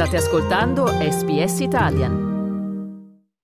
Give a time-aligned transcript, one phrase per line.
[0.00, 2.30] State ascoltando SBS Italian.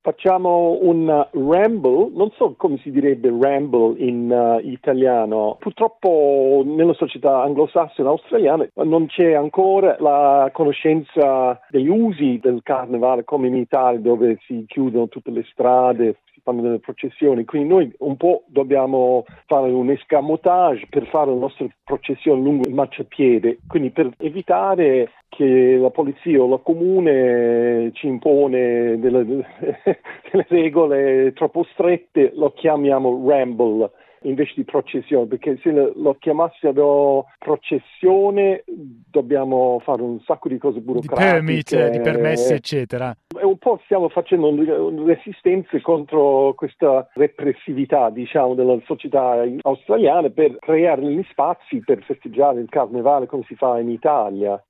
[0.00, 7.42] Facciamo un ramble, non so come si direbbe ramble in uh, italiano, purtroppo nella società
[7.42, 14.38] anglosassone australiana non c'è ancora la conoscenza degli usi del carnevale come in Italia dove
[14.46, 19.90] si chiudono tutte le strade, fanno delle processioni, quindi noi un po' dobbiamo fare un
[19.90, 26.40] escamotage per fare la nostra processione lungo il marciapiede, quindi per evitare che la polizia
[26.40, 29.24] o la comune ci impone delle,
[30.30, 33.90] delle regole troppo strette, lo chiamiamo ramble
[34.24, 41.24] invece di processione, perché se lo chiamassero processione dobbiamo fare un sacco di cose burocratiche.
[41.24, 43.14] Di permit, di permessi, eccetera.
[43.38, 44.52] E un po' stiamo facendo
[45.04, 52.68] resistenze contro questa repressività, diciamo, della società australiana per creare gli spazi per festeggiare il
[52.68, 54.62] carnevale come si fa in Italia.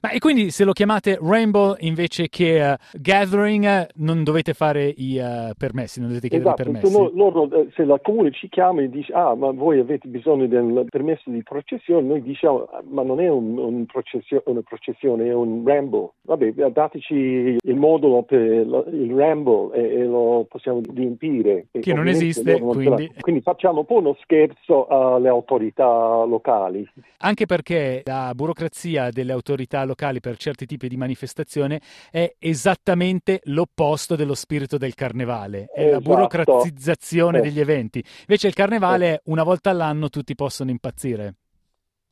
[0.00, 5.18] Ma e quindi se lo chiamate Rainbow invece che uh, Gathering non dovete fare i
[5.18, 6.92] uh, permessi, non dovete chiedere esatto, permessi?
[6.92, 10.46] Se, loro, eh, se la comune ci chiama e dice ah ma voi avete bisogno
[10.46, 15.34] del permesso di processione, noi diciamo ma non è un, un processio, una processione, è
[15.34, 16.12] un Rainbow.
[16.22, 21.66] Vabbè, dateci il modulo per il Rainbow e, e lo possiamo riempire.
[21.70, 23.10] Che non esiste, non quindi...
[23.20, 26.88] quindi facciamo un po' uno scherzo alle autorità locali.
[27.18, 33.40] Anche perché la burocrazia delle autorità autorità locali per certi tipi di manifestazione è esattamente
[33.44, 35.92] l'opposto dello spirito del carnevale, è esatto.
[35.92, 37.40] la burocratizzazione eh.
[37.40, 38.04] degli eventi.
[38.20, 39.20] Invece il carnevale, eh.
[39.24, 41.34] una volta all'anno, tutti possono impazzire.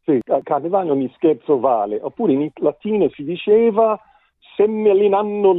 [0.04, 4.00] Sì, il carnevale ogni scherzo vale, oppure in latino si diceva
[4.56, 5.54] semmelinanno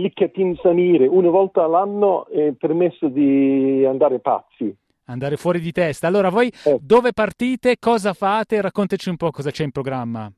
[0.61, 4.75] sanire, una volta all'anno è permesso di andare pazzi.
[5.05, 6.07] Andare fuori di testa.
[6.07, 6.77] Allora, voi eh.
[6.79, 7.77] dove partite?
[7.79, 8.61] Cosa fate?
[8.61, 10.31] Raccontaci un po' cosa c'è in programma.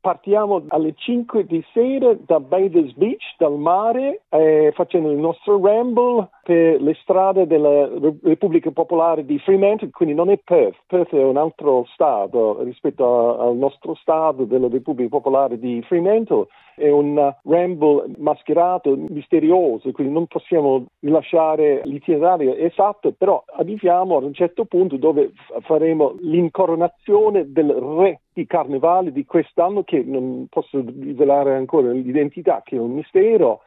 [0.00, 6.26] Partiamo alle 5 di sera da Bathers Beach, dal mare, eh, facendo il nostro ramble
[6.42, 7.88] per le strade della
[8.22, 13.56] Repubblica Popolare di Fremantle, quindi non è Perth, Perth è un altro stato rispetto al
[13.56, 16.46] nostro stato della Repubblica Popolare di Fremantle,
[16.80, 24.32] è un ramble mascherato, misterioso, quindi non possiamo lasciare l'itinerario esatto, però arriviamo a un
[24.32, 31.54] certo punto dove faremo l'incoronazione del re di carnevale di quest'anno che non posso rivelare
[31.54, 33.60] ancora l'identità, che è un mistero.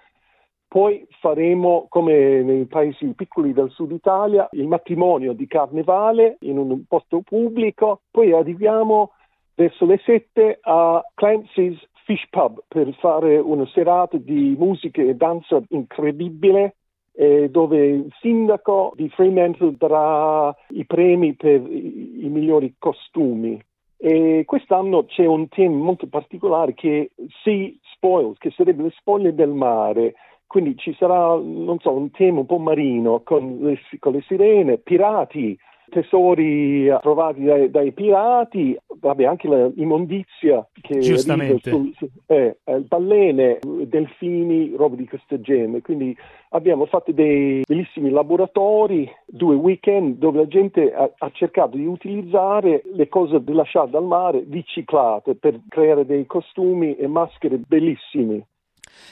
[0.73, 6.85] Poi faremo, come nei paesi piccoli del sud Italia, il matrimonio di carnevale in un
[6.88, 8.01] posto pubblico.
[8.09, 9.12] Poi arriviamo
[9.53, 15.62] verso le sette a Clancy's Fish Pub per fare una serata di musica e danza
[15.69, 16.78] incredibile
[17.12, 23.63] eh, dove il sindaco di Fremantle darà i premi per i, i migliori costumi.
[23.97, 29.35] E quest'anno c'è un tema molto particolare che è Sea Spoils, che sarebbe le spoglie
[29.35, 30.16] del mare.
[30.47, 34.77] Quindi ci sarà, non so, un tema un po' marino con le, con le sirene,
[34.77, 35.57] pirati,
[35.93, 41.69] tesori trovati dai, dai pirati, vabbè, anche l'immondizia che Giustamente.
[41.69, 45.81] Sul, su, eh, eh, balene, delfini, roba di questo genere.
[45.81, 46.15] Quindi
[46.49, 52.81] abbiamo fatto dei bellissimi laboratori, due weekend dove la gente ha, ha cercato di utilizzare
[52.93, 58.43] le cose rilasciate dal mare riciclate per creare dei costumi e maschere bellissimi.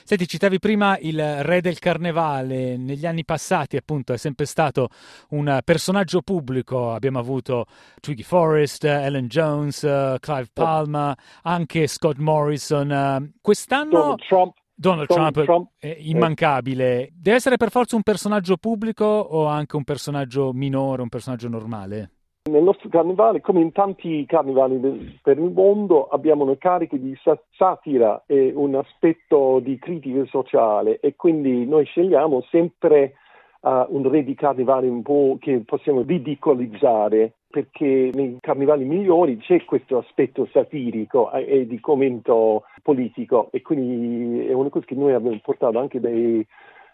[0.03, 4.89] Senti, citavi prima il re del carnevale, negli anni passati appunto è sempre stato
[5.29, 7.65] un personaggio pubblico, abbiamo avuto
[7.99, 13.33] Twiggy Forrest, Ellen Jones, Clive Palmer, anche Scott Morrison.
[13.41, 13.89] Quest'anno...
[13.91, 14.53] Donald Trump.
[14.73, 17.09] Donald, Donald Trump, Trump, è immancabile.
[17.13, 22.09] Deve essere per forza un personaggio pubblico o anche un personaggio minore, un personaggio normale?
[22.49, 27.15] Nel nostro carnevale, come in tanti carnevali per il mondo, abbiamo una carica di
[27.51, 33.13] satira e un aspetto di critica sociale e quindi noi scegliamo sempre
[33.59, 39.63] uh, un re di carnevale un po' che possiamo ridicolizzare perché nei carnevali migliori c'è
[39.63, 45.39] questo aspetto satirico e di commento politico e quindi è una cosa che noi abbiamo
[45.43, 46.43] portato anche dai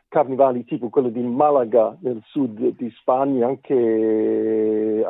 [0.08, 5.06] carnevali tipo quello di Malaga nel sud di Spagna, anche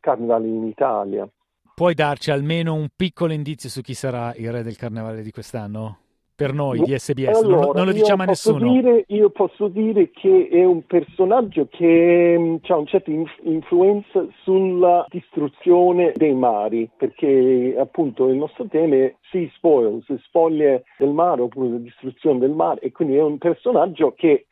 [0.00, 1.28] carnevali in Italia.
[1.74, 5.98] Puoi darci almeno un piccolo indizio su chi sarà il re del carnevale di quest'anno?
[6.38, 8.70] Per noi di SBS, allora, non, non, lo diciamo a nessuno.
[8.72, 13.10] Dire, io posso dire che è un personaggio che mm, ha una certa
[13.42, 21.10] influenza sulla distruzione dei mari, perché appunto il nostro tema è Sea Spoils, spoglie del
[21.10, 24.46] mare oppure la distruzione del mare, e quindi è un personaggio che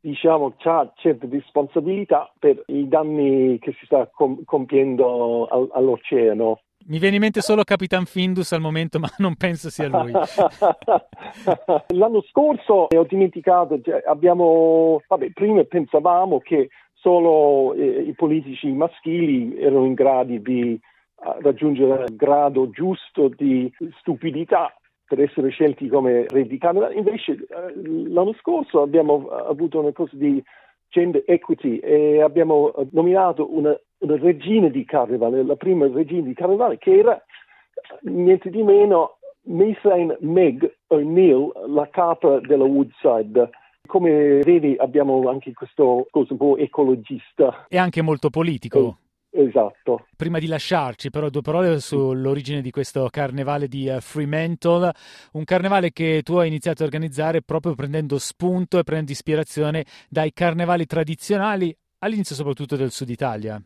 [0.00, 6.60] diciamo, ha certe responsabilità per i danni che si sta com- compiendo al- all'oceano.
[6.86, 10.12] Mi viene in mente solo Capitan Findus al momento, ma non penso sia lui.
[11.88, 19.58] L'anno scorso, ho dimenticato, cioè, abbiamo, vabbè, prima pensavamo che solo eh, i politici maschili
[19.58, 20.80] erano in grado di
[21.16, 24.72] uh, raggiungere il grado giusto di stupidità
[25.04, 26.92] per essere scelti come re di Canada.
[26.92, 30.42] Invece uh, l'anno scorso abbiamo avuto una cosa di
[30.92, 36.78] gender equity e abbiamo nominato una, una regina di carnevale, la prima regina di carnevale
[36.78, 37.20] che era
[38.02, 43.50] niente di meno Mason Meg O'Neill, la capa della Woodside.
[43.86, 47.66] Come vedi abbiamo anche questo cosa un po' ecologista.
[47.68, 48.98] E anche molto politico.
[49.34, 50.06] Esatto.
[50.14, 54.92] Prima di lasciarci, però, due parole sull'origine di questo carnevale di uh, Fremantle,
[55.32, 60.34] un carnevale che tu hai iniziato a organizzare proprio prendendo spunto e prendendo ispirazione dai
[60.34, 63.58] carnevali tradizionali, all'inizio soprattutto del sud Italia.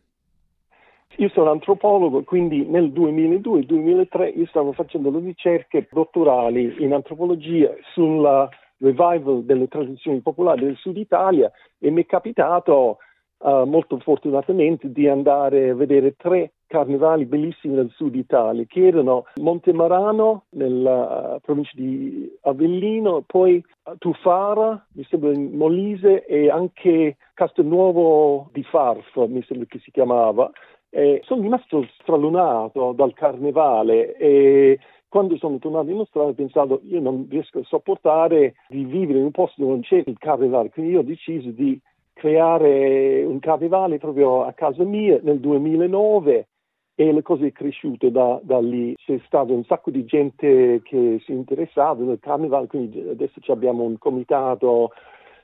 [1.17, 8.47] Io sono antropologo, quindi nel 2002-2003 io stavo facendo le ricerche dottorali in antropologia sulla
[8.77, 12.99] revival delle tradizioni popolari del sud Italia e mi è capitato
[13.39, 19.25] uh, molto fortunatamente di andare a vedere tre carnevali bellissimi del sud Italia che erano
[19.35, 23.63] Montemarano nella uh, provincia di Avellino, poi
[23.97, 30.49] Tufara, mi sembra in Molise e anche Castelnuovo di Farf, mi sembra che si chiamava.
[30.89, 34.79] E sono rimasto stralunato dal carnevale e
[35.09, 39.25] quando sono tornato in Australia ho pensato io non riesco a sopportare di vivere in
[39.25, 41.79] un posto dove non c'è il carnevale, quindi ho deciso di
[42.17, 46.47] creare un carnevale proprio a casa mia nel 2009
[46.95, 48.95] e le cose è cresciute da, da, lì.
[48.95, 53.83] C'è stato un sacco di gente che si è interessata nel carnevale, quindi adesso abbiamo
[53.83, 54.91] un comitato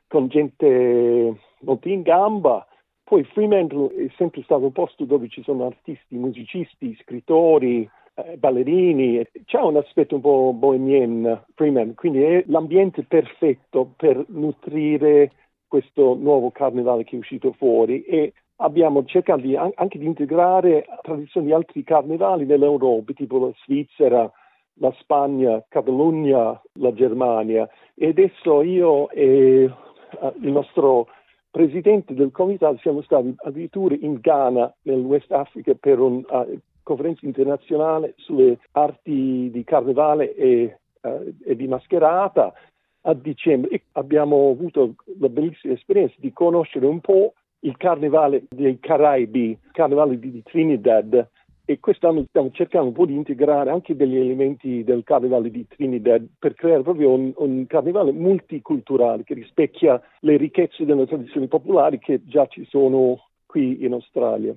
[0.07, 2.65] con gente molto in gamba.
[3.03, 9.23] Poi Fremantle è sempre stato un posto dove ci sono artisti, musicisti, scrittori, eh, ballerini.
[9.45, 15.31] C'è un aspetto un po' bohemien Fremantle, quindi è l'ambiente perfetto per nutrire
[15.73, 21.47] questo nuovo carnevale che è uscito fuori e abbiamo cercato di, anche di integrare tradizioni
[21.47, 24.31] di altri carnevali dell'Europa, tipo la Svizzera,
[24.75, 27.67] la Spagna, Catalogna, la Germania.
[27.95, 31.07] E adesso io e uh, il nostro
[31.49, 37.25] presidente del comitato siamo stati addirittura in Ghana, nel West Africa, per una uh, conferenza
[37.25, 42.53] internazionale sulle arti di carnevale e, uh, e di mascherata
[43.03, 43.83] a dicembre.
[43.93, 50.19] Abbiamo avuto la bellissima esperienza di conoscere un po' il carnevale dei Caraibi, il carnevale
[50.19, 51.27] di Trinidad.
[51.65, 56.27] E quest'anno stiamo cercando un po' di integrare anche degli elementi del carnevale di Trinidad
[56.37, 62.21] per creare proprio un, un carnevale multiculturale che rispecchia le ricchezze delle tradizioni popolari che
[62.25, 64.53] già ci sono qui in Australia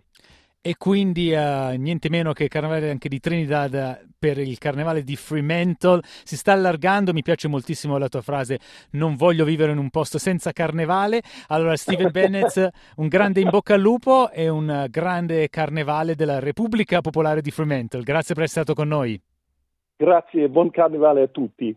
[0.66, 5.14] e quindi uh, niente meno che il carnevale anche di Trinidad per il carnevale di
[5.14, 6.00] Fremantle.
[6.02, 8.58] Si sta allargando, mi piace moltissimo la tua frase
[8.90, 13.74] non voglio vivere in un posto senza carnevale allora Steven Bennett un grande in bocca
[13.74, 18.02] al lupo e un grande carnevale della Repubblica Popolare di Fremantle.
[18.02, 19.20] Grazie per essere stato con noi.
[19.96, 21.76] Grazie e buon carnevale a tutti